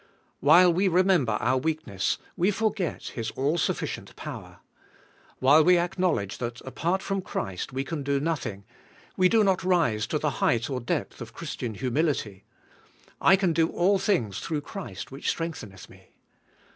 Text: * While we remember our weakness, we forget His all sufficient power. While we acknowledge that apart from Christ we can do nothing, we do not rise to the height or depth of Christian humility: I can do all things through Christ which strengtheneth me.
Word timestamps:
* 0.25 0.29
While 0.39 0.73
we 0.73 0.87
remember 0.87 1.33
our 1.33 1.59
weakness, 1.59 2.17
we 2.35 2.49
forget 2.49 3.09
His 3.09 3.29
all 3.35 3.59
sufficient 3.59 4.15
power. 4.15 4.61
While 5.37 5.63
we 5.63 5.77
acknowledge 5.77 6.39
that 6.39 6.59
apart 6.61 7.03
from 7.03 7.21
Christ 7.21 7.71
we 7.71 7.83
can 7.83 8.01
do 8.01 8.19
nothing, 8.19 8.63
we 9.15 9.29
do 9.29 9.43
not 9.43 9.63
rise 9.63 10.07
to 10.07 10.17
the 10.17 10.31
height 10.41 10.71
or 10.71 10.79
depth 10.79 11.21
of 11.21 11.33
Christian 11.35 11.75
humility: 11.75 12.45
I 13.21 13.35
can 13.35 13.53
do 13.53 13.69
all 13.69 13.99
things 13.99 14.39
through 14.39 14.61
Christ 14.61 15.11
which 15.11 15.29
strengtheneth 15.29 15.87
me. 15.87 16.09